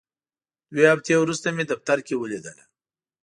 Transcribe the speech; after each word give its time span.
دوه 0.73 0.87
هفتې 0.93 1.13
وروسته 1.17 1.47
مې 1.55 1.63
دفتر 1.71 1.97
کې 2.07 2.15
ولیدله. 2.17 2.63